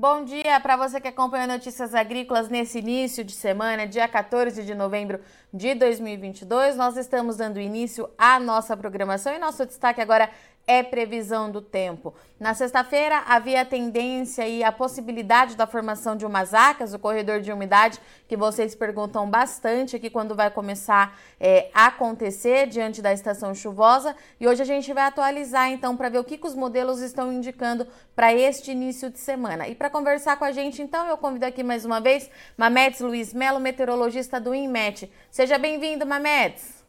[0.00, 4.74] Bom dia para você que acompanha Notícias Agrícolas nesse início de semana, dia 14 de
[4.74, 5.20] novembro
[5.52, 6.74] de 2022.
[6.74, 10.30] Nós estamos dando início à nossa programação e nosso destaque agora
[10.70, 12.14] é previsão do tempo.
[12.38, 17.40] Na sexta-feira havia a tendência e a possibilidade da formação de umas acas, o corredor
[17.40, 17.98] de umidade,
[18.28, 24.14] que vocês perguntam bastante aqui quando vai começar é, a acontecer diante da estação chuvosa.
[24.38, 27.32] E hoje a gente vai atualizar então para ver o que, que os modelos estão
[27.32, 27.84] indicando
[28.14, 29.66] para este início de semana.
[29.66, 33.34] E para conversar com a gente, então, eu convido aqui mais uma vez Mamedes Luiz
[33.34, 35.10] Melo, meteorologista do INMET.
[35.32, 36.79] Seja bem-vindo, Mamedes.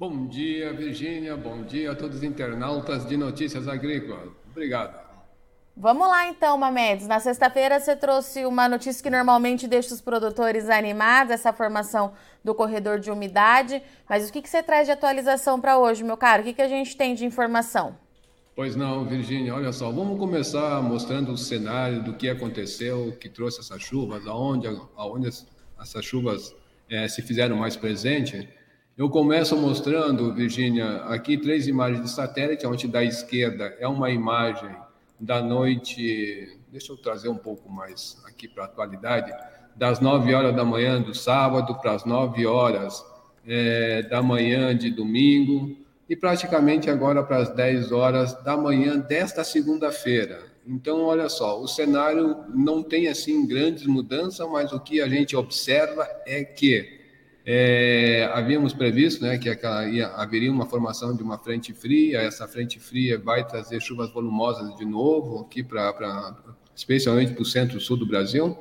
[0.00, 1.36] Bom dia, Virgínia.
[1.36, 4.30] Bom dia a todos os internautas de Notícias Agrícolas.
[4.50, 4.98] Obrigado.
[5.76, 7.06] Vamos lá então, Mamedes.
[7.06, 12.54] Na sexta-feira você trouxe uma notícia que normalmente deixa os produtores animados, essa formação do
[12.54, 13.82] corredor de umidade.
[14.08, 16.40] Mas o que, que você traz de atualização para hoje, meu caro?
[16.40, 17.94] O que, que a gente tem de informação?
[18.56, 23.60] Pois não, Virgínia, olha só, vamos começar mostrando o cenário do que aconteceu, que trouxe
[23.60, 25.28] essas chuvas, aonde, aonde
[25.78, 26.54] essas chuvas
[26.88, 28.48] é, se fizeram mais presentes.
[29.00, 34.68] Eu começo mostrando, Virginia, aqui três imagens de satélite, onde da esquerda é uma imagem
[35.18, 39.32] da noite, deixa eu trazer um pouco mais aqui para a atualidade,
[39.74, 43.02] das 9 horas da manhã do sábado para as 9 horas
[43.46, 45.74] é, da manhã de domingo
[46.06, 50.42] e praticamente agora para as 10 horas da manhã desta segunda-feira.
[50.66, 55.34] Então, olha só, o cenário não tem assim grandes mudanças, mas o que a gente
[55.34, 56.99] observa é que
[57.44, 59.48] é, havíamos previsto né, que
[60.14, 64.84] haveria uma formação de uma frente fria, essa frente fria vai trazer chuvas volumosas de
[64.84, 66.34] novo aqui para
[66.74, 68.56] especialmente para o centro-sul do Brasil,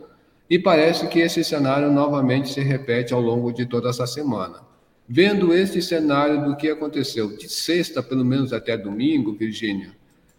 [0.49, 4.61] e parece que esse cenário novamente se repete ao longo de toda essa semana.
[5.08, 9.91] Vendo este cenário do que aconteceu de sexta, pelo menos até domingo, Virgínia,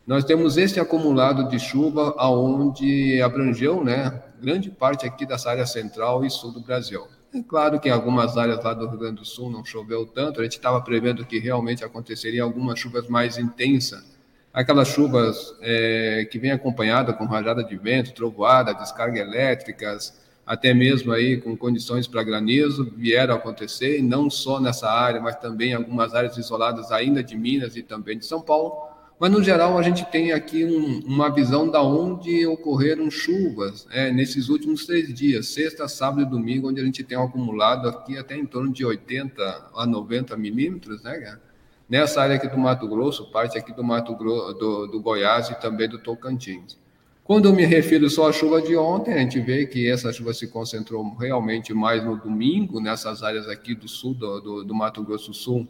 [0.06, 6.24] nós temos este acumulado de chuva aonde abrangeu né, grande parte aqui dessa área central
[6.24, 7.06] e sul do Brasil.
[7.32, 10.40] É claro que em algumas áreas lá do Rio Grande do Sul não choveu tanto,
[10.40, 14.04] a gente estava prevendo que realmente aconteceria algumas chuvas mais intensas.
[14.52, 21.12] Aquelas chuvas é, que vêm acompanhadas com rajada de vento, trovoada, descarga elétricas, até mesmo
[21.12, 25.74] aí com condições para granizo, vieram acontecer, e não só nessa área, mas também em
[25.74, 28.89] algumas áreas isoladas ainda de Minas e também de São Paulo.
[29.20, 34.10] Mas, no geral, a gente tem aqui um, uma visão da onde ocorreram chuvas é,
[34.10, 38.16] nesses últimos três dias, sexta, sábado e domingo, onde a gente tem um acumulado aqui
[38.16, 41.38] até em torno de 80 a 90 milímetros, né?
[41.86, 45.60] Nessa área aqui do Mato Grosso, parte aqui do Mato Grosso, do, do Goiás e
[45.60, 46.78] também do Tocantins.
[47.22, 50.32] Quando eu me refiro só à chuva de ontem, a gente vê que essa chuva
[50.32, 55.04] se concentrou realmente mais no domingo, nessas áreas aqui do sul do, do, do Mato
[55.04, 55.68] Grosso Sul,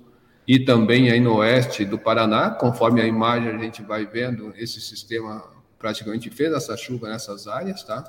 [0.51, 4.81] e também aí no oeste do Paraná, conforme a imagem a gente vai vendo, esse
[4.81, 5.45] sistema
[5.79, 8.03] praticamente fez essa chuva nessas áreas, tá?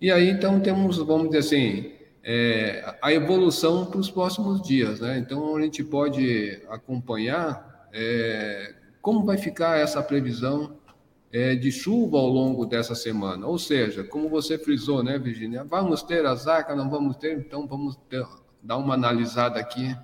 [0.00, 1.92] E aí então temos, vamos dizer assim,
[2.24, 5.18] é, a evolução para os próximos dias, né?
[5.18, 10.78] Então a gente pode acompanhar é, como vai ficar essa previsão
[11.30, 13.46] é, de chuva ao longo dessa semana.
[13.46, 15.64] Ou seja, como você frisou, né, Virginia?
[15.64, 17.36] Vamos ter a zaca, não vamos ter?
[17.36, 18.24] Então vamos ter,
[18.62, 19.94] dar uma analisada aqui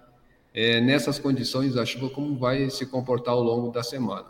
[0.54, 4.26] é, nessas condições da chuva, como vai se comportar ao longo da semana.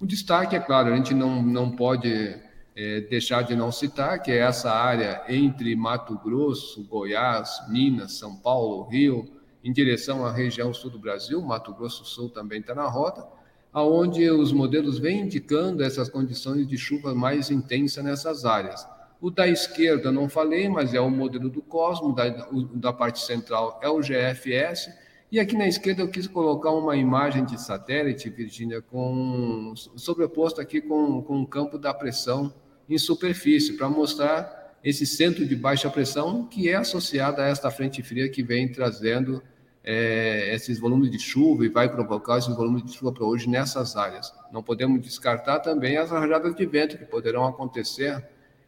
[0.00, 2.36] O destaque, é claro, a gente não, não pode
[2.76, 8.36] é, deixar de não citar, que é essa área entre Mato Grosso, Goiás, Minas, São
[8.36, 9.28] Paulo, Rio,
[9.64, 13.26] em direção à região sul do Brasil, Mato Grosso Sul também está na rota,
[13.72, 18.86] aonde os modelos vêm indicando essas condições de chuva mais intensa nessas áreas.
[19.20, 22.28] O da esquerda não falei, mas é o modelo do Cosmo, da,
[22.74, 24.88] da parte central é o GFS,
[25.30, 30.80] e aqui na esquerda eu quis colocar uma imagem de satélite, Virgínia, com sobreposto aqui
[30.80, 32.52] com, com o campo da pressão
[32.88, 38.02] em superfície, para mostrar esse centro de baixa pressão que é associado a esta frente
[38.02, 39.42] fria que vem trazendo
[39.82, 43.96] é, esses volumes de chuva e vai provocar esses volumes de chuva para hoje nessas
[43.96, 44.32] áreas.
[44.52, 48.24] Não podemos descartar também as rajadas de vento que poderão acontecer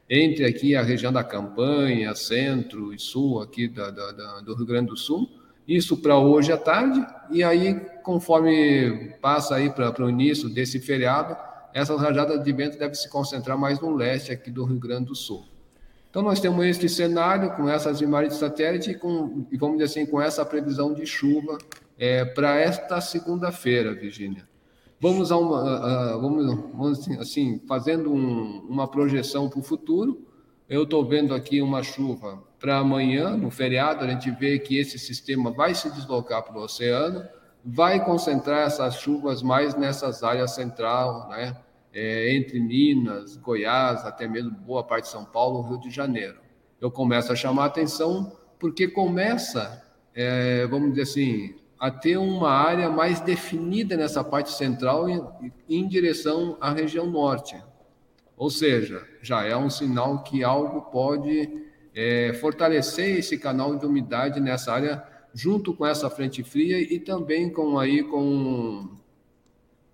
[0.08, 4.66] entre aqui a região da Campanha, centro e sul aqui da, da, da, do Rio
[4.66, 5.28] Grande do Sul,
[5.68, 11.36] isso para hoje à tarde, e aí, conforme passa aí para o início desse feriado,
[11.74, 15.14] essas rajadas de vento devem se concentrar mais no leste aqui do Rio Grande do
[15.14, 15.44] Sul.
[16.08, 20.06] Então, nós temos este cenário com essas imagens de satélite e, com, vamos dizer assim,
[20.06, 21.58] com essa previsão de chuva
[21.98, 24.48] é, para esta segunda-feira, Virgínia.
[24.98, 30.26] Vamos, a uma, a, vamos, vamos assim, assim, fazendo um, uma projeção para o futuro.
[30.66, 34.98] Eu estou vendo aqui uma chuva para amanhã, no feriado, a gente vê que esse
[34.98, 37.26] sistema vai se deslocar para o oceano,
[37.64, 41.56] vai concentrar essas chuvas mais nessas áreas central, né?
[41.92, 46.38] é, entre Minas, Goiás, até mesmo boa parte de São Paulo, Rio de Janeiro.
[46.80, 49.84] Eu começo a chamar a atenção porque começa,
[50.14, 55.22] é, vamos dizer assim, a ter uma área mais definida nessa parte central em,
[55.68, 57.56] em direção à região norte.
[58.36, 61.67] Ou seja, já é um sinal que algo pode
[62.00, 65.02] é, fortalecer esse canal de umidade nessa área,
[65.34, 68.96] junto com essa frente fria e também com aí com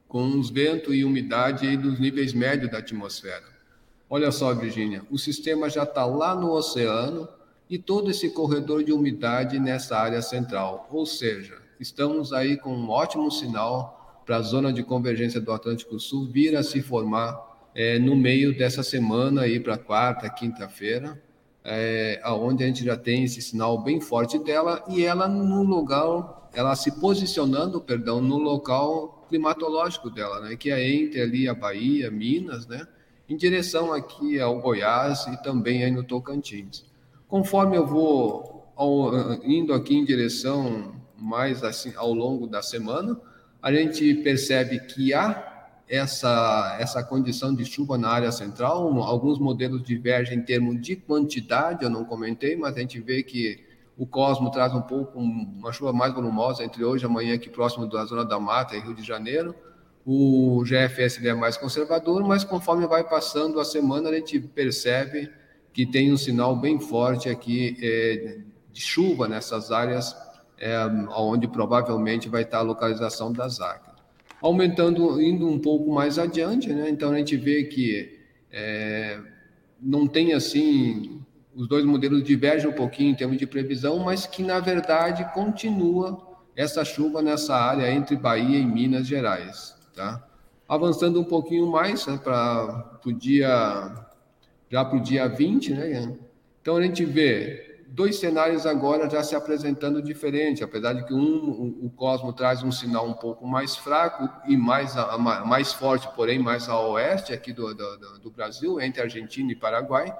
[0.06, 3.46] com os ventos e umidade aí dos níveis médios da atmosfera.
[4.08, 7.26] Olha só, Virgínia, o sistema já está lá no oceano
[7.70, 10.86] e todo esse corredor de umidade nessa área central.
[10.92, 15.98] Ou seja, estamos aí com um ótimo sinal para a zona de convergência do Atlântico
[15.98, 17.34] Sul vir a se formar
[17.74, 21.20] é, no meio dessa semana aí para quarta, quinta-feira,
[21.64, 26.48] é, aonde a gente já tem esse sinal bem forte dela e ela no lugar,
[26.52, 32.10] ela se posicionando, perdão, no local climatológico dela, né, que é entre ali a Bahia,
[32.10, 32.86] Minas, né,
[33.28, 36.84] em direção aqui ao Goiás e também aí no Tocantins.
[37.26, 43.18] Conforme eu vou ao, indo aqui em direção mais assim ao longo da semana,
[43.62, 45.53] a gente percebe que há
[45.88, 49.02] essa, essa condição de chuva na área central.
[49.02, 53.62] Alguns modelos divergem em termos de quantidade, eu não comentei, mas a gente vê que
[53.96, 57.86] o Cosmo traz um pouco uma chuva mais volumosa entre hoje e amanhã aqui próximo
[57.86, 59.54] da Zona da Mata, em Rio de Janeiro.
[60.04, 65.30] O GFS é mais conservador, mas conforme vai passando a semana, a gente percebe
[65.72, 68.38] que tem um sinal bem forte aqui é,
[68.72, 70.14] de chuva nessas áreas,
[70.58, 70.76] é,
[71.16, 73.93] onde provavelmente vai estar a localização das águas.
[74.44, 76.90] Aumentando, indo um pouco mais adiante, né?
[76.90, 78.20] então a gente vê que
[78.52, 79.18] é,
[79.80, 81.22] não tem assim
[81.54, 86.36] os dois modelos divergem um pouquinho em termos de previsão, mas que na verdade continua
[86.54, 90.22] essa chuva nessa área entre Bahia e Minas Gerais, tá?
[90.68, 94.06] Avançando um pouquinho mais né, para o dia
[94.70, 96.14] já para o dia 20, né?
[96.60, 101.78] Então a gente vê dois cenários agora já se apresentando diferente, apesar de que um
[101.82, 104.94] o Cosmo traz um sinal um pouco mais fraco e mais
[105.46, 110.14] mais forte, porém mais a oeste aqui do, do, do Brasil, entre Argentina e Paraguai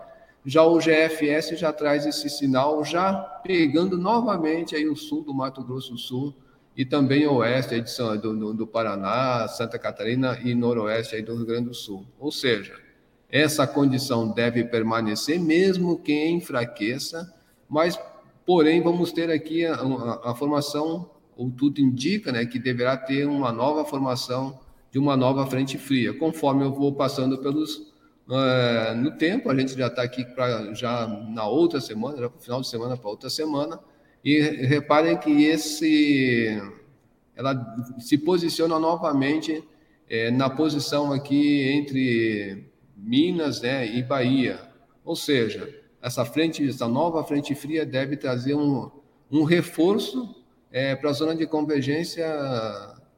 [0.44, 5.64] já o GFS já traz esse sinal, já pegando novamente aí o sul do Mato
[5.64, 6.34] Grosso do Sul
[6.76, 11.46] e também oeste de São, do, do, Paraná, Santa Catarina e noroeste aí do Rio
[11.46, 12.04] Grande do Sul.
[12.18, 12.74] Ou seja,
[13.30, 17.32] essa condição deve permanecer mesmo que enfraqueça,
[17.68, 17.98] mas
[18.46, 23.26] porém vamos ter aqui a, a, a formação, ou tudo indica, né, que deverá ter
[23.26, 24.58] uma nova formação
[24.90, 27.92] de uma nova frente fria, conforme eu vou passando pelos
[28.30, 32.38] é, no tempo, a gente já está aqui para já na outra semana, já para
[32.38, 33.78] o final de semana para outra semana,
[34.24, 36.62] e reparem que esse
[37.36, 37.54] ela
[37.98, 39.62] se posiciona novamente
[40.08, 44.58] é, na posição aqui entre Minas né, e Bahia.
[45.04, 45.68] Ou seja,
[46.04, 48.90] essa frente, essa nova frente fria deve trazer um,
[49.32, 50.36] um reforço
[50.70, 52.26] é, para a zona de convergência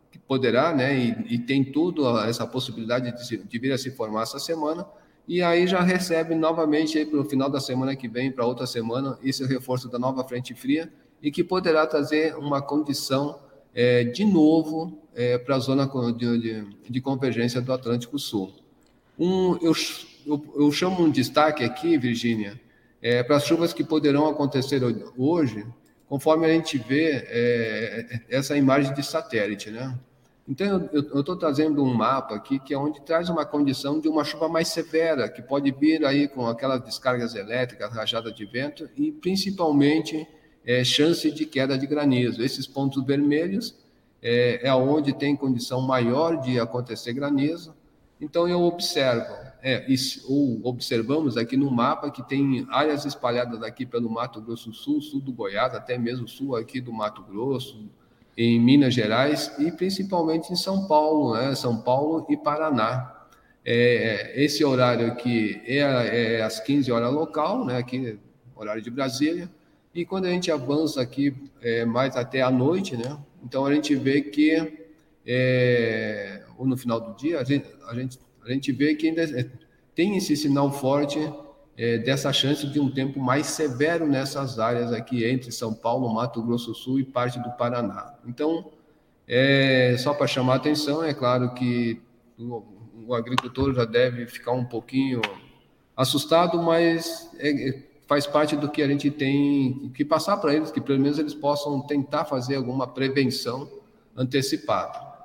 [0.09, 4.23] que poderá, né, e, e tem tudo essa possibilidade de, de vir a se formar
[4.23, 4.87] essa semana,
[5.27, 9.19] e aí já recebe novamente para o final da semana que vem, para outra semana,
[9.21, 10.89] esse reforço da nova frente fria,
[11.21, 13.41] e que poderá trazer uma condição
[13.75, 18.53] é, de novo é, para a zona de, de, de, convergência do Atlântico Sul.
[19.19, 19.73] Um, eu,
[20.25, 22.61] eu, eu chamo um destaque aqui, Virgínia,
[23.01, 24.81] é, para as chuvas que poderão acontecer
[25.17, 25.67] hoje,
[26.09, 29.99] conforme a gente vê é, essa imagem de satélite, né?
[30.49, 34.23] Então, eu estou trazendo um mapa aqui que é onde traz uma condição de uma
[34.23, 39.11] chuva mais severa, que pode vir aí com aquelas descargas elétricas, rajada de vento e
[39.11, 40.25] principalmente
[40.65, 42.45] é, chance de queda de granizo.
[42.45, 43.75] Esses pontos vermelhos
[44.23, 47.75] é, é onde tem condição maior de acontecer granizo.
[48.21, 49.87] Então, eu observo, é,
[50.27, 55.21] ou observamos aqui no mapa que tem áreas espalhadas aqui pelo Mato Grosso Sul, sul
[55.21, 57.89] do Goiás, até mesmo sul aqui do Mato Grosso,
[58.37, 61.55] em Minas Gerais e principalmente em São Paulo, né?
[61.55, 63.13] São Paulo e Paraná.
[63.65, 67.79] É, esse horário aqui é, é às 15 horas local, né?
[67.79, 68.19] Aqui
[68.55, 69.51] horário de Brasília.
[69.95, 73.19] E quando a gente avança aqui é, mais até a noite, né?
[73.43, 74.86] Então a gente vê que
[75.27, 79.51] é, ou no final do dia a gente, a gente a gente vê que ainda
[79.95, 81.19] tem esse sinal forte
[81.77, 86.43] é, dessa chance de um tempo mais severo nessas áreas aqui entre São Paulo, Mato
[86.43, 88.15] Grosso do Sul e parte do Paraná.
[88.27, 88.71] Então,
[89.27, 92.01] é, só para chamar a atenção, é claro que
[92.39, 92.63] o,
[93.09, 95.21] o, agricultor já deve ficar um pouquinho
[95.97, 100.71] assustado, mas é, é faz parte do que a gente tem que passar para eles,
[100.71, 103.69] que pelo menos eles possam tentar fazer alguma prevenção
[104.17, 105.16] antecipada.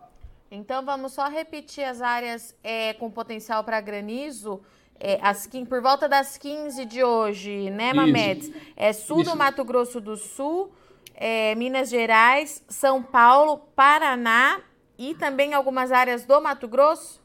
[0.52, 4.60] Então vamos só repetir as áreas é, com potencial para granizo.
[5.00, 8.52] É, as, por volta das 15 de hoje, né, Mamedes?
[8.76, 9.32] É sul Isso.
[9.32, 10.70] do Mato Grosso do Sul,
[11.16, 14.60] é, Minas Gerais, São Paulo, Paraná
[15.00, 17.22] e também algumas áreas do Mato Grosso?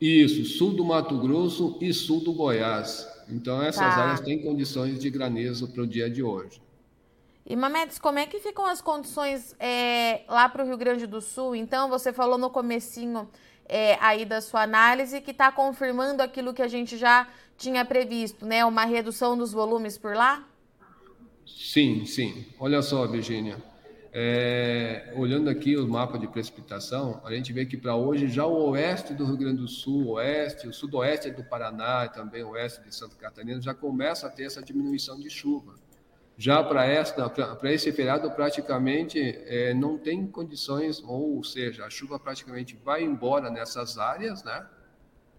[0.00, 3.08] Isso, sul do Mato Grosso e sul do Goiás.
[3.28, 4.02] Então, essas tá.
[4.02, 6.60] áreas têm condições de granizo para o dia de hoje.
[7.46, 11.20] E Mamedes, como é que ficam as condições é, lá para o Rio Grande do
[11.20, 11.54] Sul?
[11.54, 13.28] Então, você falou no comecinho
[13.66, 18.46] é, aí da sua análise que está confirmando aquilo que a gente já tinha previsto,
[18.46, 18.64] né?
[18.64, 20.42] Uma redução dos volumes por lá?
[21.46, 22.46] Sim, sim.
[22.58, 23.62] Olha só, Virginia.
[24.16, 28.70] É, olhando aqui o mapa de precipitação, a gente vê que para hoje já o
[28.70, 32.80] oeste do Rio Grande do Sul, oeste, o sudoeste do Paraná e também o oeste
[32.82, 35.74] de Santa Catarina já começa a ter essa diminuição de chuva.
[36.36, 43.04] Já para esse feriado, praticamente é, não tem condições, ou seja, a chuva praticamente vai
[43.04, 44.66] embora nessas áreas, né?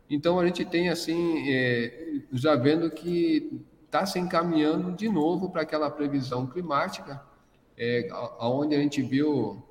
[0.09, 5.63] Então a gente tem assim, é, já vendo que está se encaminhando de novo para
[5.63, 7.21] aquela previsão climática,
[7.77, 8.07] é,
[8.39, 9.63] onde a gente viu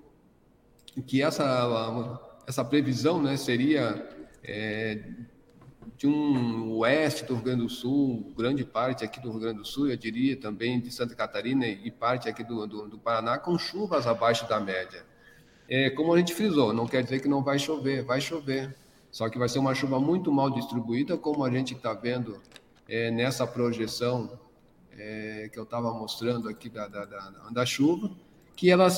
[1.07, 4.09] que essa, essa previsão né, seria
[4.43, 5.02] é,
[5.97, 9.64] de um oeste do Rio Grande do Sul, grande parte aqui do Rio Grande do
[9.64, 13.59] Sul, eu diria também de Santa Catarina e parte aqui do, do, do Paraná, com
[13.59, 15.05] chuvas abaixo da média.
[15.69, 18.75] É, como a gente frisou, não quer dizer que não vai chover, vai chover.
[19.11, 22.41] Só que vai ser uma chuva muito mal distribuída, como a gente está vendo
[22.88, 24.38] é, nessa projeção
[24.99, 28.11] é, que eu estava mostrando aqui da, da, da, da chuva,
[28.57, 28.88] que ela,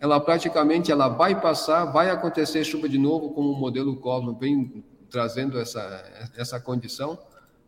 [0.00, 4.84] ela praticamente ela vai passar, vai acontecer chuva de novo, como o modelo Cosmo vem
[5.14, 6.04] trazendo essa,
[6.36, 7.16] essa condição,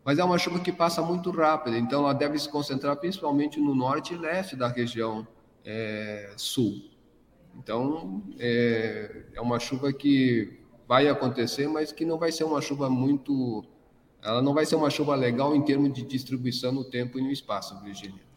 [0.03, 3.73] mas é uma chuva que passa muito rápida, então ela deve se concentrar principalmente no
[3.73, 5.25] norte e leste da região
[5.63, 6.73] é, sul.
[7.55, 12.89] Então, é, é uma chuva que vai acontecer, mas que não vai ser uma chuva
[12.89, 13.63] muito.
[14.21, 17.31] Ela não vai ser uma chuva legal em termos de distribuição no tempo e no
[17.31, 18.27] espaço, Virginia.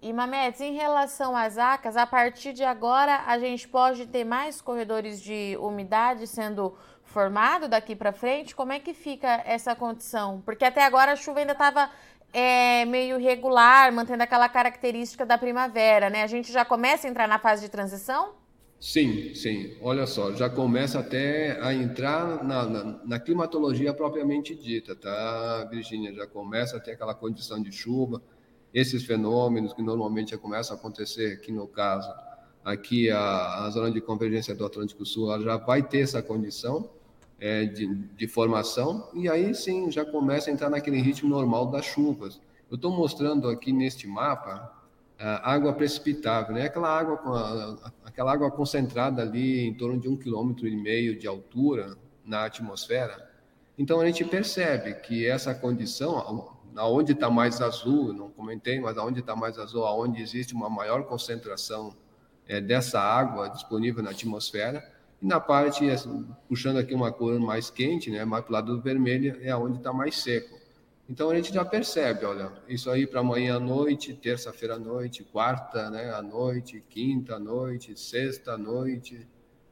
[0.00, 4.60] E Mamedes, em relação às acas, a partir de agora a gente pode ter mais
[4.60, 6.74] corredores de umidade sendo
[7.14, 8.56] formado daqui para frente?
[8.56, 10.42] Como é que fica essa condição?
[10.44, 11.88] Porque até agora a chuva ainda estava
[12.32, 16.24] é, meio regular, mantendo aquela característica da primavera, né?
[16.24, 18.34] A gente já começa a entrar na fase de transição?
[18.80, 19.78] Sim, sim.
[19.80, 26.12] Olha só, já começa até a entrar na, na, na climatologia propriamente dita, tá, Virgínia?
[26.12, 28.20] Já começa a ter aquela condição de chuva,
[28.74, 32.12] esses fenômenos que normalmente começam a acontecer aqui no caso
[32.64, 36.90] aqui a, a zona de convergência do Atlântico Sul já vai ter essa condição
[37.44, 41.84] é, de, de, formação e aí sim já começa a entrar naquele ritmo normal das
[41.84, 42.40] chuvas.
[42.70, 44.72] Eu estou mostrando aqui neste mapa
[45.18, 46.64] água precipitável, né?
[46.64, 51.94] Aquela água, aquela água concentrada ali em torno de um quilômetro e meio de altura
[52.24, 53.30] na atmosfera.
[53.76, 59.20] Então a gente percebe que essa condição, aonde está mais azul, não comentei, mas aonde
[59.20, 61.94] está mais azul, aonde existe uma maior concentração
[62.48, 64.93] é, dessa água disponível na atmosfera.
[65.24, 68.76] E na parte, assim, puxando aqui uma cor mais quente, né, mais para o lado
[68.76, 70.54] do vermelho, é onde está mais seco.
[71.08, 75.24] Então a gente já percebe, olha, isso aí para amanhã à noite, terça-feira à noite,
[75.24, 79.26] quarta né, à noite, quinta à noite, sexta à noite,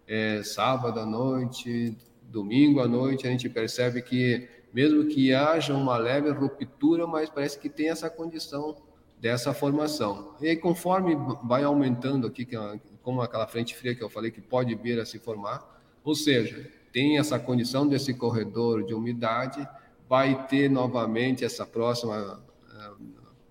[0.07, 5.99] é, sábado à noite, domingo à noite, a gente percebe que mesmo que haja uma
[5.99, 8.75] leve ruptura, mas parece que tem essa condição
[9.23, 10.35] dessa formação.
[10.41, 14.41] E aí, conforme vai aumentando aqui, é como aquela frente fria que eu falei que
[14.41, 19.67] pode vir a se formar, ou seja, tem essa condição desse corredor de umidade,
[20.09, 22.91] vai ter novamente essa próxima, eh,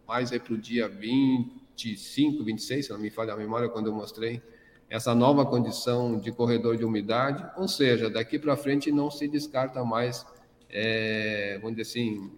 [0.05, 3.93] mais aí para o dia 25, 26, se não me falha a memória quando eu
[3.93, 4.41] mostrei,
[4.89, 9.85] essa nova condição de corredor de umidade, ou seja, daqui para frente não se descarta
[9.85, 10.25] mais,
[10.69, 12.29] é, vamos dizer assim,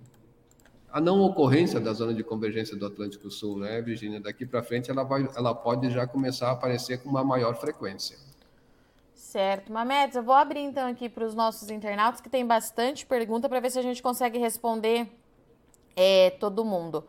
[0.94, 4.22] a não ocorrência da zona de convergência do Atlântico Sul, né, Virginia?
[4.22, 8.16] Daqui para frente ela, vai, ela pode já começar a aparecer com uma maior frequência.
[9.16, 9.74] Certo.
[9.74, 13.60] Mamedes, eu vou abrir então aqui para os nossos internautas, que tem bastante pergunta, para
[13.60, 15.12] ver se a gente consegue responder
[15.96, 17.04] é, todo mundo.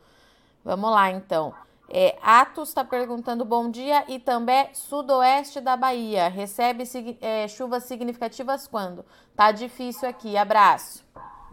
[0.65, 1.53] Vamos lá, então.
[1.91, 4.11] É, Atos está perguntando bom dia.
[4.11, 6.29] Itambé, sudoeste da Bahia.
[6.29, 6.85] Recebe
[7.21, 9.05] é, chuvas significativas quando?
[9.37, 10.39] Tá difícil aqui.
[10.39, 11.04] Abraço.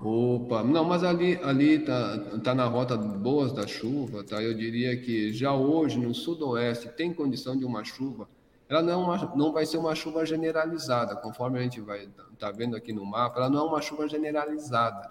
[0.03, 4.41] Opa, não, mas ali ali tá, tá na rota boas da chuva, tá?
[4.41, 8.27] Eu diria que já hoje no sudoeste tem condição de uma chuva.
[8.67, 12.75] Ela não, é não vai ser uma chuva generalizada, conforme a gente vai tá vendo
[12.75, 15.07] aqui no mapa, ela não é uma chuva generalizada,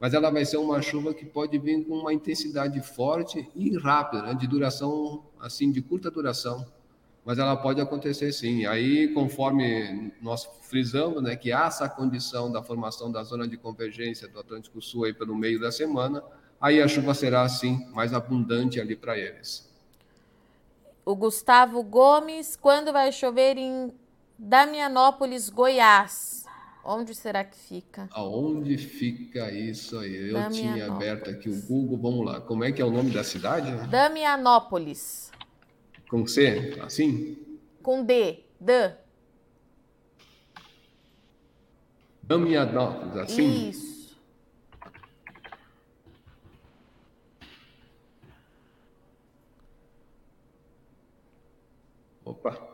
[0.00, 4.22] mas ela vai ser uma chuva que pode vir com uma intensidade forte e rápida,
[4.22, 4.34] né?
[4.34, 6.66] de duração assim de curta duração.
[7.24, 8.66] Mas ela pode acontecer sim.
[8.66, 14.28] Aí, conforme nós frisamos, né, que há essa condição da formação da zona de convergência
[14.28, 16.22] do Atlântico Sul aí pelo meio da semana,
[16.60, 19.70] aí a chuva será sim mais abundante ali para eles.
[21.04, 23.92] O Gustavo Gomes, quando vai chover em
[24.38, 26.44] Damianópolis, Goiás?
[26.84, 28.08] Onde será que fica?
[28.12, 30.30] Aonde fica isso aí?
[30.30, 32.40] Eu tinha aberto aqui o Google, vamos lá.
[32.40, 33.70] Como é que é o nome da cidade?
[33.88, 35.31] Damianópolis.
[36.12, 36.78] Com C?
[36.82, 37.38] Assim?
[37.82, 38.44] Com D.
[38.60, 38.92] D.
[42.22, 43.70] Damianópolis, assim?
[43.70, 44.20] Isso.
[52.26, 52.71] Opa.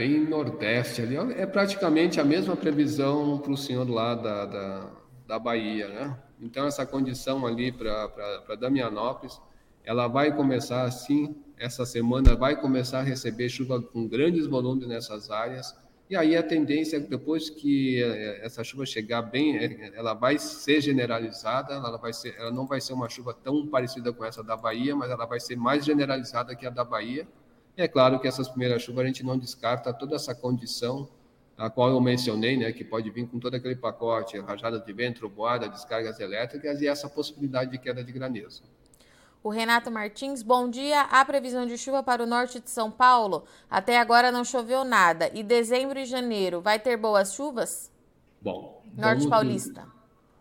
[0.00, 1.14] Bem nordeste ali.
[1.36, 4.90] É praticamente a mesma previsão para o senhor lá da, da,
[5.26, 6.18] da Bahia, né?
[6.40, 9.38] Então, essa condição ali para Damianópolis,
[9.84, 15.30] ela vai começar assim, essa semana vai começar a receber chuva com grandes volumes nessas
[15.30, 15.78] áreas,
[16.08, 20.80] e aí a tendência depois que eh, essa chuva chegar bem, eh, ela vai ser
[20.80, 24.56] generalizada, ela, vai ser, ela não vai ser uma chuva tão parecida com essa da
[24.56, 27.28] Bahia, mas ela vai ser mais generalizada que a da Bahia.
[27.80, 31.08] E é claro que essas primeiras chuvas a gente não descarta toda essa condição
[31.56, 35.26] a qual eu mencionei, né, que pode vir com todo aquele pacote, rajada de vento,
[35.30, 38.62] boada, descargas elétricas e essa possibilidade de queda de granizo.
[39.42, 41.00] O Renato Martins, bom dia.
[41.04, 45.30] A previsão de chuva para o norte de São Paulo, até agora não choveu nada.
[45.32, 47.90] E dezembro e janeiro, vai ter boas chuvas?
[48.42, 48.82] Bom.
[48.94, 49.86] Norte Paulista.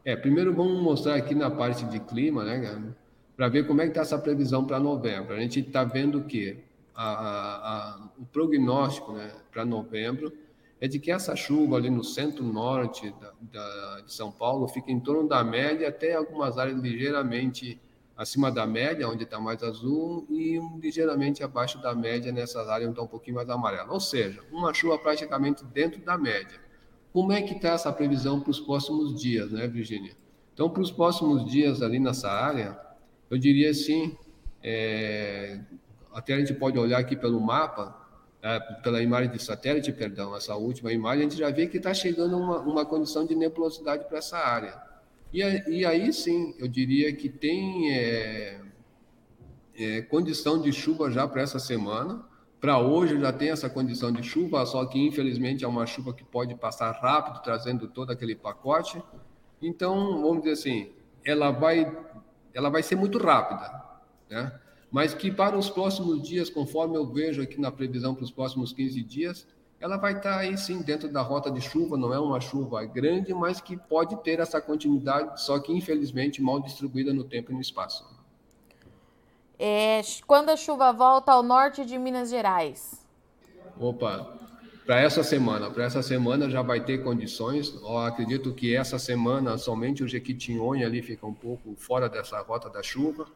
[0.03, 2.93] É, primeiro vamos mostrar aqui na parte de clima, né,
[3.37, 5.33] para ver como é que está essa previsão para novembro.
[5.33, 6.67] A gente está vendo que
[7.01, 10.33] a, a, o prognóstico né, para novembro
[10.81, 13.13] é de que essa chuva ali no centro-norte
[14.05, 17.79] de São Paulo fica em torno da média, até algumas áreas ligeiramente
[18.17, 22.97] acima da média, onde está mais azul, e ligeiramente abaixo da média nessas áreas onde
[22.97, 23.93] está um pouquinho mais amarelo.
[23.93, 26.59] Ou seja, uma chuva praticamente dentro da média.
[27.13, 30.15] Como é que está essa previsão para os próximos dias, né, Virginia?
[30.53, 32.77] Então, para os próximos dias ali nessa área,
[33.29, 34.17] eu diria assim,
[34.61, 35.61] é,
[36.13, 37.95] até a gente pode olhar aqui pelo mapa,
[38.41, 41.93] é, pela imagem de satélite, perdão, essa última imagem, a gente já vê que está
[41.93, 44.81] chegando uma, uma condição de nebulosidade para essa área.
[45.33, 48.61] E, e, aí sim, eu diria que tem é,
[49.77, 52.23] é, condição de chuva já para essa semana.
[52.59, 56.23] Para hoje já tem essa condição de chuva, só que infelizmente é uma chuva que
[56.23, 59.01] pode passar rápido, trazendo todo aquele pacote.
[59.61, 60.91] Então, vamos dizer assim,
[61.23, 61.89] ela vai,
[62.53, 63.71] ela vai ser muito rápida,
[64.29, 64.59] né?
[64.91, 68.73] Mas que para os próximos dias, conforme eu vejo aqui na previsão para os próximos
[68.73, 69.47] 15 dias,
[69.79, 73.33] ela vai estar aí sim dentro da rota de chuva, não é uma chuva grande,
[73.33, 77.61] mas que pode ter essa continuidade, só que infelizmente mal distribuída no tempo e no
[77.61, 78.05] espaço.
[79.57, 83.05] É, quando a chuva volta ao norte de Minas Gerais?
[83.79, 84.33] Opa,
[84.85, 87.73] para essa semana, para essa semana já vai ter condições.
[87.75, 92.69] Eu acredito que essa semana somente o Jequitinhonha ali fica um pouco fora dessa rota
[92.69, 93.27] da chuva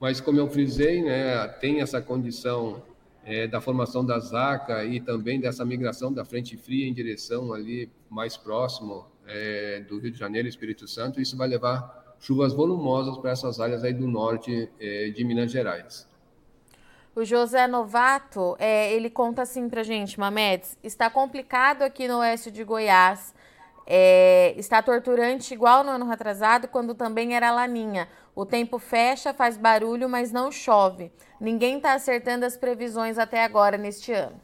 [0.00, 2.82] mas como eu frisei, né, tem essa condição
[3.24, 7.90] é, da formação da ZACA e também dessa migração da frente fria em direção ali
[8.10, 13.16] mais próximo é, do Rio de Janeiro e Espírito Santo, isso vai levar chuvas volumosas
[13.18, 16.06] para essas áreas aí do norte é, de Minas Gerais.
[17.14, 22.50] O José Novato, é, ele conta assim para gente, Mamedes, está complicado aqui no oeste
[22.50, 23.32] de Goiás,
[23.86, 28.08] é, está torturante igual no ano retrasado, quando também era laninha.
[28.34, 31.12] O tempo fecha, faz barulho, mas não chove.
[31.40, 34.40] Ninguém está acertando as previsões até agora neste ano.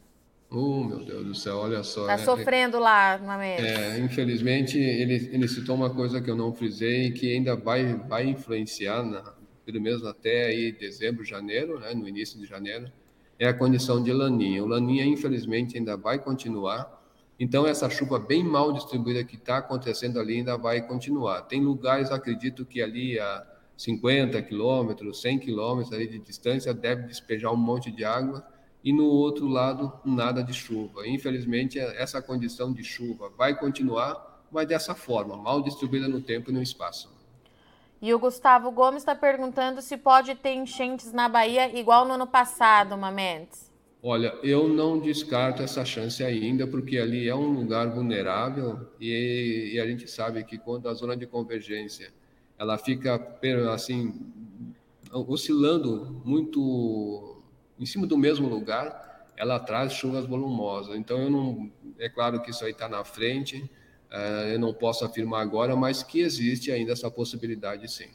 [0.50, 2.02] Oh, meu Deus do céu, olha só.
[2.02, 2.24] Está né?
[2.24, 3.68] sofrendo lá na América.
[3.68, 8.26] É, infelizmente, ele, ele citou uma coisa que eu não frisei que ainda vai, vai
[8.26, 9.22] influenciar, na,
[9.64, 12.90] pelo menos até aí dezembro, janeiro, né, no início de janeiro,
[13.38, 14.62] é a condição de laninha.
[14.62, 16.99] O laninha, infelizmente, ainda vai continuar
[17.42, 21.40] então, essa chuva bem mal distribuída que está acontecendo ali ainda vai continuar.
[21.40, 23.46] Tem lugares, acredito que ali a
[23.78, 28.46] 50 quilômetros, 100 quilômetros de distância, deve despejar um monte de água,
[28.84, 31.08] e no outro lado, nada de chuva.
[31.08, 36.52] Infelizmente, essa condição de chuva vai continuar, mas dessa forma, mal distribuída no tempo e
[36.52, 37.10] no espaço.
[38.02, 42.26] E o Gustavo Gomes está perguntando se pode ter enchentes na Bahia igual no ano
[42.26, 43.69] passado, Mamedes.
[44.02, 49.80] Olha, eu não descarto essa chance ainda, porque ali é um lugar vulnerável e, e,
[49.80, 52.10] a gente sabe que quando a zona de convergência
[52.58, 53.20] ela fica
[53.74, 54.32] assim
[55.12, 57.42] oscilando muito
[57.78, 60.96] em cima do mesmo lugar, ela traz chuvas volumosas.
[60.96, 63.58] Então, eu não, é claro que isso aí está na frente,
[64.10, 68.10] uh, eu não posso afirmar agora, mas que existe ainda essa possibilidade, sim.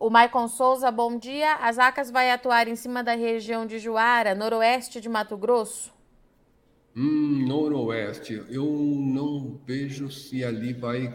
[0.00, 1.56] O Maicon Souza, bom dia.
[1.56, 5.92] As ACAS vai atuar em cima da região de Juara, noroeste de Mato Grosso?
[6.96, 8.42] Hum, noroeste.
[8.48, 11.14] Eu não vejo se ali vai,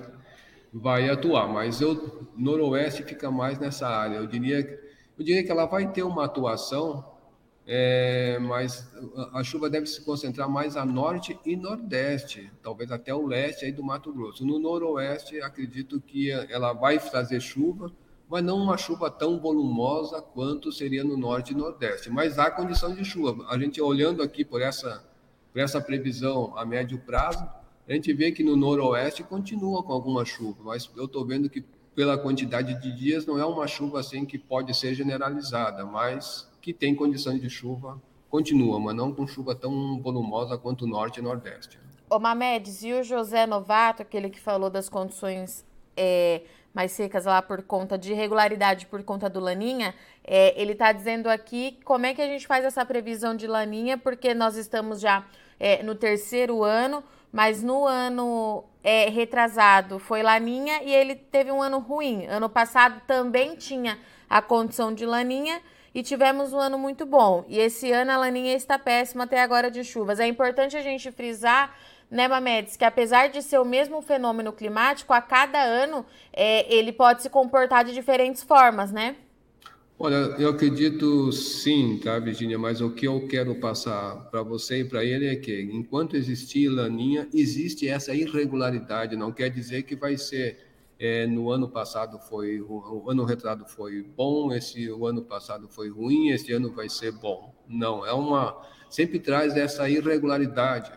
[0.72, 4.18] vai atuar, mas eu, noroeste fica mais nessa área.
[4.18, 4.60] Eu diria,
[5.18, 7.04] eu diria que ela vai ter uma atuação,
[7.66, 8.88] é, mas
[9.34, 13.72] a chuva deve se concentrar mais a norte e nordeste, talvez até o leste aí
[13.72, 14.46] do Mato Grosso.
[14.46, 17.92] No noroeste, acredito que ela vai trazer chuva,
[18.30, 22.10] mas não uma chuva tão volumosa quanto seria no norte e nordeste.
[22.10, 23.46] Mas há condição de chuva.
[23.50, 25.04] A gente olhando aqui por essa,
[25.54, 27.48] por essa previsão a médio prazo,
[27.88, 31.64] a gente vê que no noroeste continua com alguma chuva, mas eu estou vendo que
[31.94, 36.74] pela quantidade de dias não é uma chuva assim que pode ser generalizada, mas que
[36.74, 41.24] tem condição de chuva, continua, mas não com chuva tão volumosa quanto o norte e
[41.24, 41.80] nordeste.
[42.10, 45.64] Ô Mamedes, e o José Novato, aquele que falou das condições
[45.96, 46.42] é,
[46.76, 51.28] mais secas lá por conta de irregularidade por conta do Laninha, é, ele está dizendo
[51.28, 55.24] aqui como é que a gente faz essa previsão de Laninha, porque nós estamos já
[55.58, 61.62] é, no terceiro ano, mas no ano é, retrasado foi Laninha e ele teve um
[61.62, 62.26] ano ruim.
[62.26, 63.98] Ano passado também tinha
[64.30, 65.62] a condição de Laninha
[65.94, 67.46] e tivemos um ano muito bom.
[67.48, 70.20] E esse ano a Laninha está péssima até agora de chuvas.
[70.20, 71.74] É importante a gente frisar
[72.10, 76.92] né, Mamedes, que apesar de ser o mesmo fenômeno climático, a cada ano é, ele
[76.92, 79.16] pode se comportar de diferentes formas, né?
[79.98, 84.86] Olha, eu acredito sim, tá, Virginia, mas o que eu quero passar para você e
[84.86, 90.18] para ele é que, enquanto existir laninha, existe essa irregularidade, não quer dizer que vai
[90.18, 90.58] ser
[91.00, 95.90] é, no ano passado foi o ano retrasado foi bom, esse o ano passado foi
[95.90, 97.54] ruim, esse ano vai ser bom.
[97.68, 100.92] Não, é uma sempre traz essa irregularidade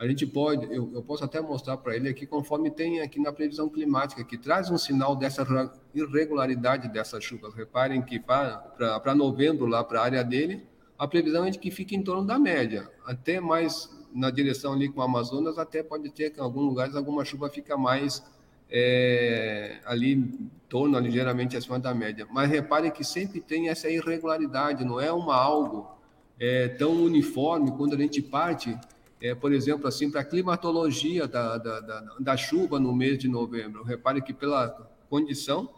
[0.00, 3.30] a gente pode, eu, eu posso até mostrar para ele aqui, conforme tem aqui na
[3.30, 5.46] previsão climática, que traz um sinal dessa
[5.94, 7.52] irregularidade dessas chuvas.
[7.54, 10.66] Reparem que para novembro, lá para a área dele,
[10.98, 14.88] a previsão é de que fique em torno da média, até mais na direção ali
[14.88, 18.24] com o Amazonas, até pode ter que em alguns lugares alguma chuva fica mais
[18.70, 22.26] é, ali em torno, ligeiramente acima da média.
[22.30, 25.90] Mas reparem que sempre tem essa irregularidade, não é uma algo
[26.38, 28.74] é, tão uniforme quando a gente parte
[29.20, 33.28] é, por exemplo, assim, para a climatologia da, da, da, da, chuva no mês de
[33.28, 33.82] novembro.
[33.82, 34.68] Repare que pela
[35.10, 35.68] condição,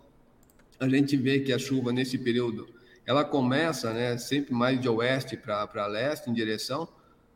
[0.78, 2.68] a gente vê que a chuva nesse período,
[3.04, 6.88] ela começa né, sempre mais de oeste para leste, em direção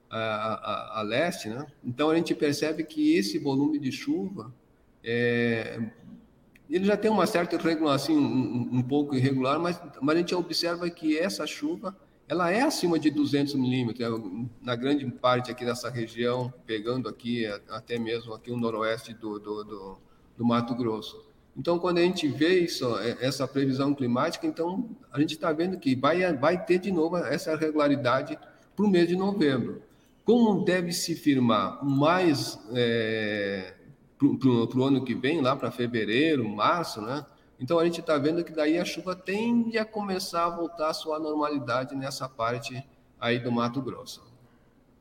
[0.09, 1.49] a, a, a, leste.
[1.49, 1.67] Né?
[1.85, 4.55] Então, a gente percebe que esse volume de chuva,
[5.03, 5.81] é,
[6.71, 10.35] ele já tem uma certa irregulação, assim, um, um pouco irregular, mas, mas a gente
[10.37, 11.97] observa que essa chuva
[12.29, 14.11] ela é acima de 200 milímetros, é,
[14.61, 19.39] na grande parte aqui dessa região, pegando aqui é, até mesmo aqui o noroeste do,
[19.39, 19.99] do, do,
[20.37, 21.25] do Mato Grosso.
[21.57, 25.79] Então, quando a gente vê isso, é, essa previsão climática, então a gente está vendo
[25.79, 28.39] que vai, vai ter de novo essa regularidade
[28.75, 29.83] para o mês de novembro.
[30.25, 33.75] Como deve se firmar mais é,
[34.19, 37.25] para o ano que vem, lá para fevereiro, março, né?
[37.59, 40.95] Então a gente está vendo que daí a chuva tende a começar a voltar à
[40.95, 42.87] sua normalidade nessa parte
[43.19, 44.25] aí do Mato Grosso.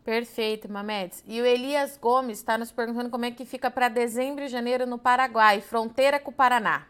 [0.04, 1.24] Perfeito, Mamedes.
[1.28, 4.86] E o Elias Gomes está nos perguntando como é que fica para dezembro e janeiro
[4.86, 6.88] no Paraguai, fronteira com o Paraná.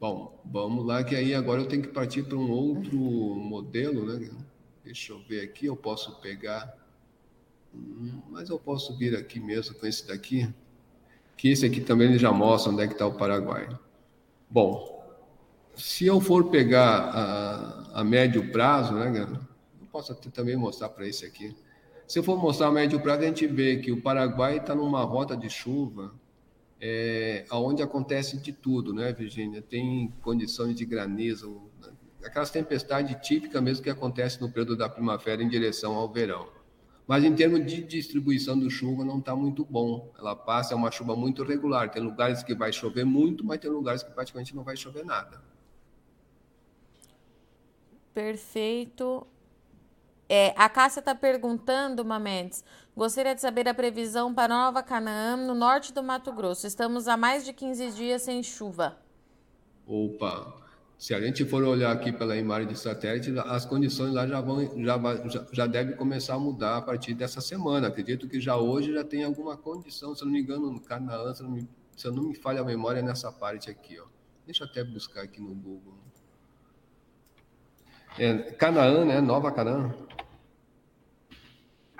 [0.00, 4.30] Bom, vamos lá, que aí agora eu tenho que partir para um outro modelo, né?
[4.82, 6.74] Deixa eu ver aqui, eu posso pegar.
[7.74, 10.52] Hum, mas eu posso vir aqui mesmo com esse daqui,
[11.36, 13.68] que esse aqui também ele já mostra onde é que está o Paraguai.
[14.48, 15.04] Bom,
[15.76, 19.26] se eu for pegar a, a médio prazo, né,
[19.80, 21.56] eu posso até também mostrar para esse aqui.
[22.06, 25.02] Se eu for mostrar a médio prazo, a gente vê que o Paraguai está numa
[25.02, 26.12] rota de chuva
[26.80, 29.62] é, onde acontece de tudo, né, Virgínia?
[29.62, 31.90] Tem condições de granizo, né?
[32.22, 36.46] aquelas tempestades típicas mesmo que acontecem no período da primavera em direção ao verão.
[37.06, 40.10] Mas em termos de distribuição do chuva não está muito bom.
[40.18, 41.90] Ela passa, é uma chuva muito regular.
[41.90, 45.42] Tem lugares que vai chover muito, mas tem lugares que praticamente não vai chover nada.
[48.14, 49.26] Perfeito.
[50.26, 52.64] É, a Cássia está perguntando, Mamedes,
[52.96, 56.66] gostaria de saber a previsão para Nova Canaã, no norte do Mato Grosso.
[56.66, 58.96] Estamos há mais de 15 dias sem chuva.
[59.86, 60.63] Opa,
[60.98, 64.82] se a gente for olhar aqui pela imagem de satélite, as condições lá já vão
[64.82, 64.98] já,
[65.52, 67.88] já, deve começar a mudar a partir dessa semana.
[67.88, 71.34] Acredito que já hoje já tem alguma condição, se eu não me engano, no Canaã,
[71.34, 74.06] se eu não me, se eu não me falha a memória nessa parte aqui, ó.
[74.46, 75.94] Deixa eu até buscar aqui no Google.
[78.18, 79.20] É, Canaã, né?
[79.20, 79.92] Nova Canaã.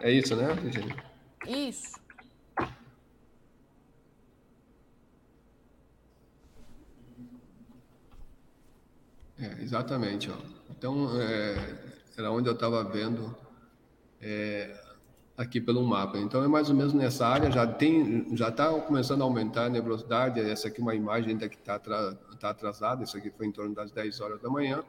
[0.00, 0.96] É isso, né, Virginia?
[1.46, 2.03] Isso.
[9.38, 10.30] É, exatamente.
[10.30, 10.34] Ó.
[10.70, 11.56] Então, é,
[12.16, 13.34] era onde eu estava vendo
[14.20, 14.74] é,
[15.36, 16.18] aqui pelo mapa.
[16.18, 19.68] Então, é mais ou menos nessa área, já tem, já está começando a aumentar a
[19.68, 20.40] nebulosidade.
[20.40, 23.74] Essa aqui é uma imagem ainda que está tá atrasada, isso aqui foi em torno
[23.74, 24.84] das 10 horas da manhã.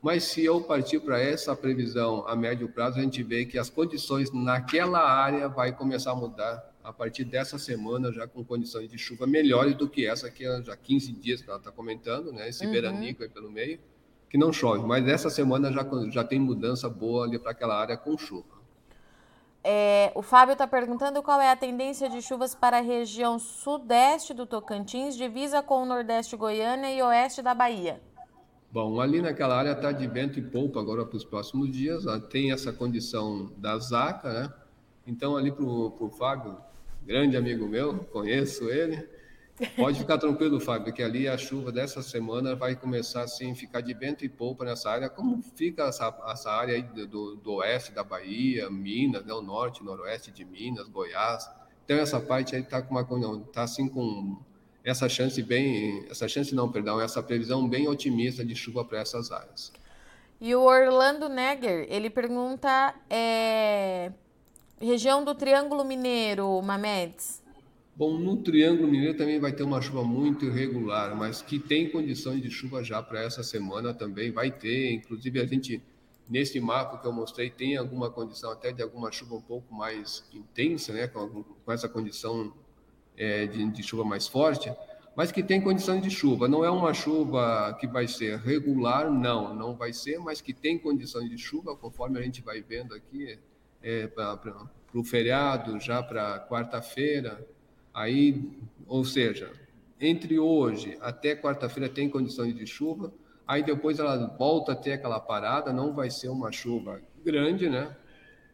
[0.00, 3.68] Mas se eu partir para essa previsão a médio prazo, a gente vê que as
[3.68, 8.96] condições naquela área vai começar a mudar a partir dessa semana, já com condições de
[8.96, 12.48] chuva melhores do que essa que já 15 dias que ela está comentando, né?
[12.48, 12.72] Esse uhum.
[12.72, 13.78] veranico aí pelo meio,
[14.30, 14.86] que não chove.
[14.86, 18.56] Mas essa semana já, já tem mudança boa ali para aquela área com chuva.
[19.62, 24.32] É, o Fábio está perguntando qual é a tendência de chuvas para a região sudeste
[24.32, 28.00] do Tocantins, divisa com o nordeste Goiânia e oeste da Bahia.
[28.72, 32.04] Bom, ali naquela área está de vento e polpa agora para os próximos dias.
[32.30, 34.54] Tem essa condição da zaca, né?
[35.06, 36.58] Então, ali para o Fábio,
[37.08, 39.02] grande amigo meu, conheço ele,
[39.76, 43.94] pode ficar tranquilo, Fábio, que ali a chuva dessa semana vai começar assim, ficar de
[43.94, 48.04] vento e polpa nessa área, como fica essa, essa área aí do, do oeste da
[48.04, 49.32] Bahia, Minas, né?
[49.32, 51.50] o norte, noroeste de Minas, Goiás.
[51.82, 54.36] Então, essa parte aí está com uma, tá assim com
[54.84, 59.32] essa chance bem, essa chance não, perdão, essa previsão bem otimista de chuva para essas
[59.32, 59.72] áreas.
[60.38, 64.12] E o Orlando Neger, ele pergunta, é,
[64.80, 67.42] região do Triângulo Mineiro, Mamedes?
[67.96, 72.40] Bom, no Triângulo Mineiro também vai ter uma chuva muito irregular, mas que tem condições
[72.40, 74.92] de chuva já para essa semana também vai ter.
[74.92, 75.82] Inclusive a gente
[76.28, 80.24] nesse mapa que eu mostrei tem alguma condição até de alguma chuva um pouco mais
[80.32, 82.52] intensa, né, com, com essa condição
[83.16, 84.72] é, de, de, chuva mais forte,
[85.16, 86.46] mas que tem condições de chuva.
[86.46, 90.78] Não é uma chuva que vai ser regular, não, não vai ser, mas que tem
[90.78, 93.38] condições de chuva, conforme a gente vai vendo aqui,
[93.82, 94.38] é, para
[94.94, 97.46] o feriado, já para quarta-feira.
[97.92, 98.50] Aí,
[98.86, 99.50] ou seja,
[100.00, 103.12] entre hoje até quarta-feira tem condições de chuva,
[103.46, 107.96] aí depois ela volta a ter aquela parada, não vai ser uma chuva grande, né?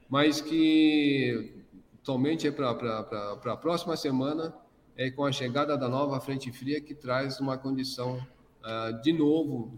[0.09, 1.65] Mas que
[2.03, 4.55] somente para a próxima semana,
[4.97, 9.73] é com a chegada da nova frente fria que traz uma condição uh, de novo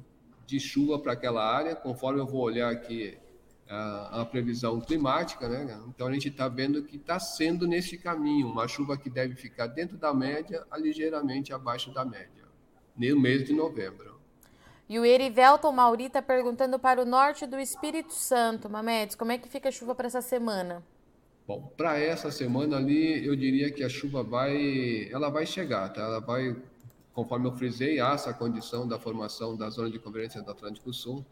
[0.46, 3.16] de chuva para aquela área, conforme eu vou olhar aqui
[3.66, 5.80] uh, a previsão climática, né?
[5.88, 9.66] Então a gente está vendo que está sendo nesse caminho, uma chuva que deve ficar
[9.66, 12.44] dentro da média, a ligeiramente abaixo da média,
[12.96, 14.16] no mês de novembro.
[14.88, 19.38] E o Erivelton Mauri está perguntando para o norte do Espírito Santo, Mamedes, como é
[19.38, 20.82] que fica a chuva para essa semana?
[21.46, 26.02] Bom, para essa semana ali, eu diria que a chuva vai, ela vai chegar, tá?
[26.02, 26.56] Ela vai,
[27.12, 31.24] conforme eu frisei, há essa condição da formação da zona de convergência do Atlântico Sul.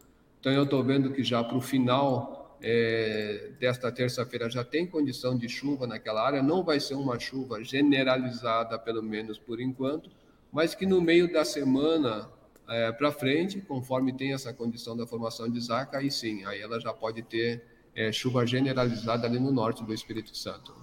[0.44, 5.38] Então, eu estou vendo que já para o final é, desta terça-feira já tem condição
[5.38, 6.42] de chuva naquela área.
[6.42, 10.10] Não vai ser uma chuva generalizada, pelo menos por enquanto,
[10.52, 12.28] mas que no meio da semana
[12.68, 16.78] é, para frente, conforme tem essa condição da formação de zaca, aí sim, aí ela
[16.78, 17.64] já pode ter
[17.96, 20.76] é, chuva generalizada ali no norte do Espírito Santo.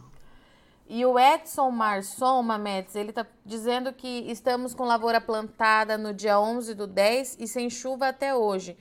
[0.90, 6.40] E o Edson Marson Mametes, ele está dizendo que estamos com lavoura plantada no dia
[6.40, 8.76] 11 do 10 e sem chuva até hoje.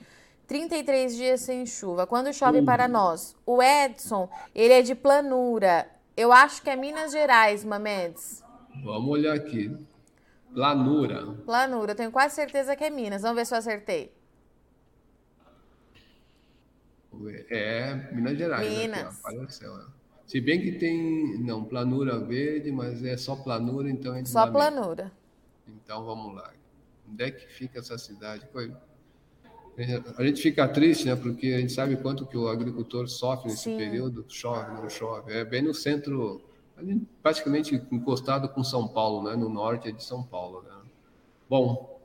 [0.51, 2.05] 33 dias sem chuva.
[2.05, 2.65] Quando chove uhum.
[2.65, 3.37] para nós?
[3.45, 5.89] O Edson, ele é de planura.
[6.15, 8.43] Eu acho que é Minas Gerais, Mamedes.
[8.83, 9.73] Vamos olhar aqui.
[10.53, 11.25] Planura.
[11.45, 13.21] Planura, tenho quase certeza que é Minas.
[13.21, 14.13] Vamos ver se eu acertei.
[17.49, 18.69] É, Minas Gerais.
[18.69, 19.23] Né, Minas.
[19.23, 19.85] Aqui, apareceu, é.
[20.27, 25.13] Se bem que tem, não, planura verde, mas é só planura, então é Só planura.
[25.65, 26.51] Então vamos lá.
[27.09, 28.45] Onde é que fica essa cidade?
[30.17, 31.15] A gente fica triste, né?
[31.15, 33.77] Porque a gente sabe quanto que o agricultor sofre nesse Sim.
[33.77, 35.33] período, chove, não chove.
[35.33, 36.41] É bem no centro,
[37.23, 39.35] praticamente encostado com São Paulo, né?
[39.35, 40.75] No norte de São Paulo, né?
[41.49, 41.99] Bom,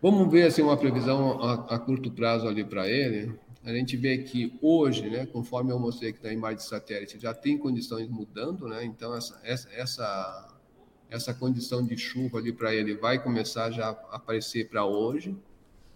[0.00, 4.18] vamos ver assim uma previsão a, a curto prazo ali para ele a gente vê
[4.18, 8.66] que hoje, né, conforme eu mostrei aqui na imagem de satélite, já tem condições mudando,
[8.66, 8.84] né?
[8.84, 9.40] Então essa
[9.72, 10.58] essa
[11.08, 15.36] essa condição de chuva ali para ele vai começar já a aparecer para hoje.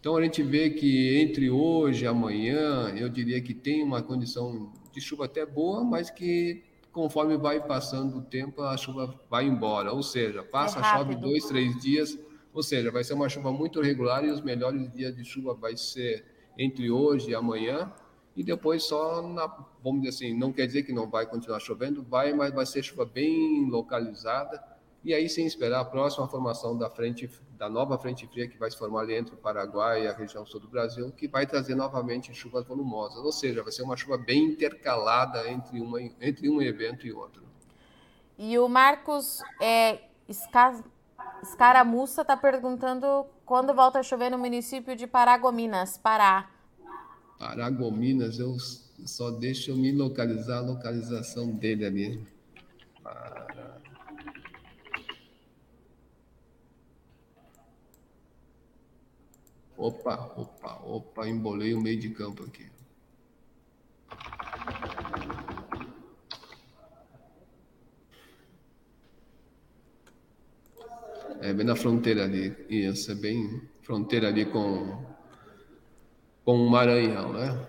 [0.06, 4.72] Então a gente vê que entre hoje e amanhã, eu diria que tem uma condição
[4.92, 9.92] de chuva até boa, mas que conforme vai passando o tempo, a chuva vai embora.
[9.92, 12.16] Ou seja, passa, é chove dois, três dias,
[12.54, 15.76] ou seja, vai ser uma chuva muito regular e os melhores dias de chuva vai
[15.76, 16.24] ser
[16.56, 17.92] entre hoje e amanhã,
[18.36, 19.48] e depois só, na,
[19.82, 22.80] vamos dizer assim, não quer dizer que não vai continuar chovendo, vai, mas vai ser
[22.80, 24.62] chuva bem localizada,
[25.06, 28.68] e aí sim esperar a próxima formação da frente da nova frente fria que vai
[28.68, 31.76] se formar ali entre o Paraguai e a região sul do Brasil, que vai trazer
[31.76, 36.60] novamente chuvas volumosas, ou seja, vai ser uma chuva bem intercalada entre, uma, entre um
[36.60, 37.44] evento e outro.
[38.36, 40.84] E o Marcos é, Esca,
[41.40, 46.50] Escaramuça está perguntando quando volta a chover no município de Paragominas, Pará.
[47.38, 48.56] Paragominas, eu
[49.04, 52.26] só deixo eu me localizar a localização dele ali.
[53.04, 53.75] Pará.
[59.76, 62.66] Opa, opa, opa, embolei o meio de campo aqui.
[71.40, 72.56] É bem na fronteira ali.
[72.70, 75.04] Isso, é bem fronteira ali com,
[76.42, 77.68] com o Maranhão, né?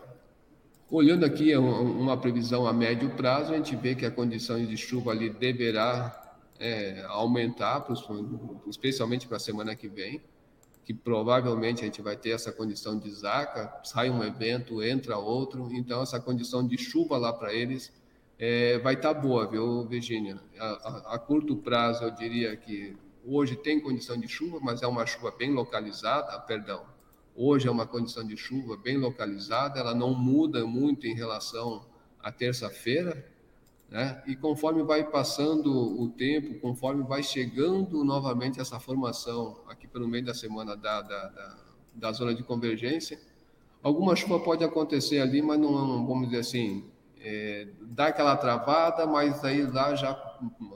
[0.89, 5.11] Olhando aqui uma previsão a médio prazo, a gente vê que a condição de chuva
[5.11, 7.85] ali deverá é, aumentar,
[8.65, 10.21] especialmente para a semana que vem
[10.88, 15.67] que provavelmente a gente vai ter essa condição de zaca, sai um evento, entra outro,
[15.73, 17.91] então essa condição de chuva lá para eles
[18.39, 20.39] é, vai estar tá boa, viu, Virginia?
[20.58, 22.95] A, a, a, curto prazo, eu diria que
[23.26, 26.86] hoje tem condição de chuva, mas é uma chuva bem localizada, perdão,
[27.36, 31.86] hoje é uma condição de chuva bem localizada, ela não muda muito em relação
[32.23, 33.30] à terça-feira,
[33.89, 34.21] né?
[34.28, 40.26] E conforme vai passando o tempo, conforme vai chegando novamente essa formação aqui pelo meio
[40.26, 41.58] da semana da, da, da,
[41.93, 43.19] da zona de convergência,
[43.82, 46.84] alguma chuva pode acontecer ali, mas não, vamos dizer assim,
[47.21, 50.13] é, dá aquela travada, mas aí lá já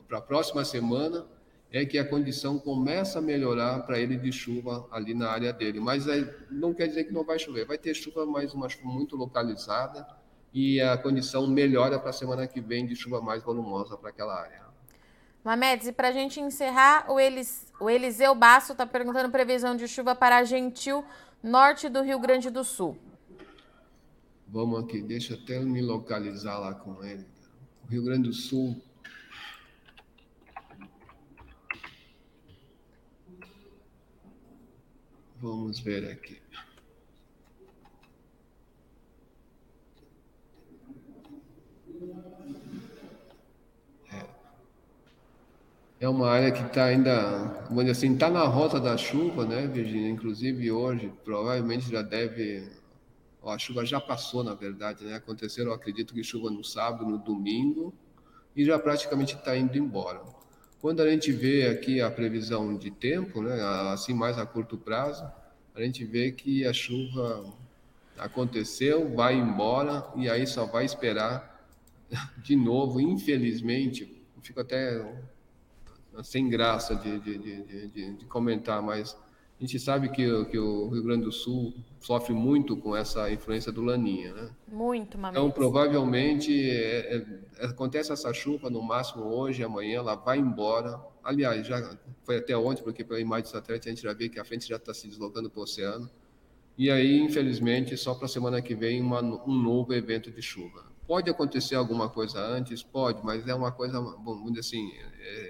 [0.08, 1.26] para a próxima semana
[1.70, 5.80] é que a condição começa a melhorar para ele de chuva ali na área dele.
[5.80, 6.06] Mas
[6.50, 10.06] não quer dizer que não vai chover, vai ter chuva, mas uma chuva muito localizada
[10.54, 14.40] e a condição melhora para a semana que vem de chuva mais volumosa para aquela
[14.40, 14.62] área.
[15.44, 19.88] Mamedes, e para a gente encerrar, o, Elis, o Eliseu Basso está perguntando previsão de
[19.88, 21.04] chuva para Gentil,
[21.42, 22.98] norte do Rio Grande do Sul.
[24.48, 27.26] Vamos aqui, deixa até me localizar lá com ele.
[27.84, 28.80] O Rio Grande do Sul.
[35.40, 36.40] Vamos ver aqui.
[46.02, 47.38] É uma área que está ainda,
[47.70, 50.10] vamos dizer assim, está na rota da chuva, né, Virginia?
[50.10, 52.68] Inclusive hoje, provavelmente já deve.
[53.40, 55.14] Ó, a chuva já passou, na verdade, né?
[55.14, 57.94] Aconteceram, acredito que chuva no sábado, no domingo,
[58.56, 60.24] e já praticamente está indo embora.
[60.82, 63.62] Quando a gente vê aqui a previsão de tempo, né,
[63.94, 65.24] assim mais a curto prazo,
[65.76, 67.46] a gente vê que a chuva
[68.18, 71.64] aconteceu, vai embora, e aí só vai esperar
[72.44, 74.20] de novo, infelizmente.
[74.42, 75.00] Fico até
[76.24, 77.38] sem graça de, de,
[77.88, 79.18] de, de, comentar, mas
[79.60, 83.72] a gente sabe que, que o Rio Grande do Sul sofre muito com essa influência
[83.72, 84.50] do Laninha, né?
[84.68, 85.32] Muito, mamãe.
[85.32, 87.26] Então, provavelmente, é,
[87.60, 91.00] é, acontece essa chuva no máximo hoje, amanhã, ela vai embora.
[91.24, 94.40] Aliás, já foi até ontem, porque pela imagem do satélite a gente já vê que
[94.40, 96.10] a frente já está se deslocando para o oceano.
[96.78, 100.91] E aí, infelizmente, só para a semana que vem, uma, um novo evento de chuva.
[101.12, 102.82] Pode acontecer alguma coisa antes?
[102.82, 104.94] Pode, mas é uma coisa, bom, assim,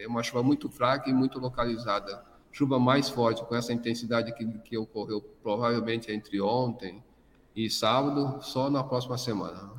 [0.01, 2.25] é uma chuva muito fraca e muito localizada.
[2.51, 7.03] Chuva mais forte, com essa intensidade que, que ocorreu provavelmente entre ontem
[7.55, 9.71] e sábado, só na próxima semana.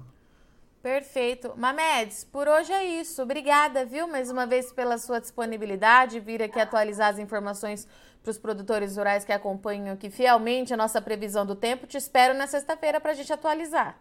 [0.80, 1.52] Perfeito.
[1.56, 3.20] Mamedes, por hoje é isso.
[3.20, 7.88] Obrigada, viu, mais uma vez pela sua disponibilidade, vir aqui atualizar as informações
[8.22, 11.88] para os produtores rurais que acompanham aqui fielmente a nossa previsão do tempo.
[11.88, 13.98] Te espero na sexta-feira para a gente atualizar.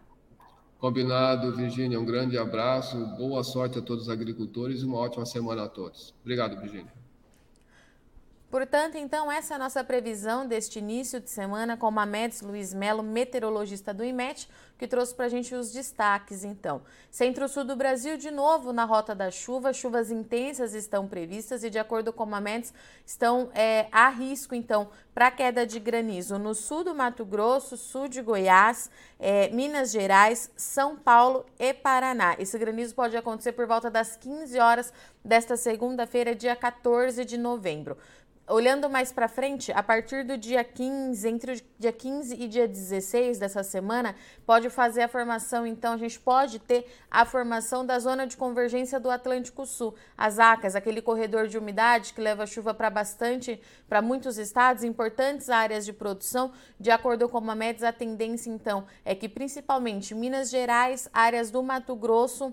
[0.82, 2.00] Combinado, Virgínia.
[2.00, 6.12] Um grande abraço, boa sorte a todos os agricultores e uma ótima semana a todos.
[6.22, 6.92] Obrigado, Virgínia.
[8.52, 12.74] Portanto, então, essa é a nossa previsão deste início de semana com o Mamedes Luiz
[12.74, 16.82] Melo, meteorologista do IMET, que trouxe para a gente os destaques, então.
[17.10, 21.78] Centro-sul do Brasil, de novo na rota da chuva, chuvas intensas estão previstas e, de
[21.78, 22.74] acordo com o Mamedes,
[23.06, 28.06] estão é, a risco, então, para queda de granizo no sul do Mato Grosso, sul
[28.06, 32.36] de Goiás, é, Minas Gerais, São Paulo e Paraná.
[32.38, 34.92] Esse granizo pode acontecer por volta das 15 horas
[35.24, 37.96] desta segunda-feira, dia 14 de novembro
[38.48, 42.66] olhando mais para frente, a partir do dia 15, entre o dia 15 e dia
[42.66, 44.14] 16 dessa semana,
[44.44, 48.98] pode fazer a formação, então a gente pode ter a formação da zona de convergência
[48.98, 54.02] do Atlântico Sul, as ACAS, aquele corredor de umidade que leva chuva para bastante, para
[54.02, 56.52] muitos estados, importantes áreas de produção.
[56.78, 61.62] De acordo com a MEDS, a tendência então é que principalmente Minas Gerais, áreas do
[61.62, 62.52] Mato Grosso,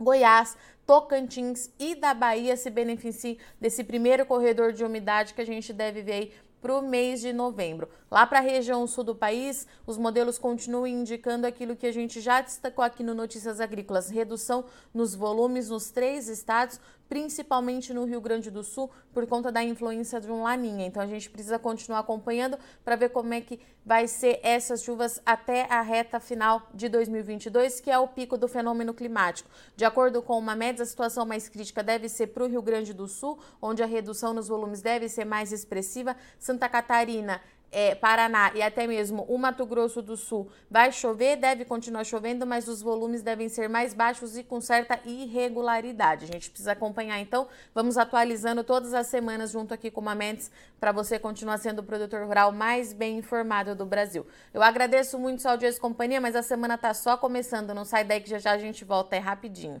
[0.00, 0.56] Goiás,
[0.88, 6.00] Tocantins e da Bahia se beneficiem desse primeiro corredor de umidade que a gente deve
[6.00, 6.32] ver aí
[6.62, 7.90] para o mês de novembro.
[8.10, 12.22] Lá para a região sul do país, os modelos continuam indicando aquilo que a gente
[12.22, 14.64] já destacou aqui no Notícias Agrícolas: redução
[14.94, 20.20] nos volumes nos três estados, principalmente no Rio Grande do Sul, por conta da influência
[20.20, 20.86] de um laninha.
[20.86, 25.20] Então a gente precisa continuar acompanhando para ver como é que vai ser essas chuvas
[25.24, 29.48] até a reta final de 2022, que é o pico do fenômeno climático.
[29.74, 32.92] De acordo com uma média, a situação mais crítica deve ser para o Rio Grande
[32.92, 36.14] do Sul, onde a redução nos volumes deve ser mais expressiva.
[36.38, 37.40] Santa Catarina
[37.70, 42.46] é, Paraná e até mesmo o Mato Grosso do Sul vai chover, deve continuar chovendo,
[42.46, 46.24] mas os volumes devem ser mais baixos e com certa irregularidade.
[46.24, 50.50] A gente precisa acompanhar, então, vamos atualizando todas as semanas junto aqui com a Mendes
[50.80, 54.26] para você continuar sendo o produtor rural mais bem informado do Brasil.
[54.52, 58.04] Eu agradeço muito sua audiência e companhia, mas a semana está só começando, não sai
[58.04, 59.80] daí que já já a gente volta, é rapidinho.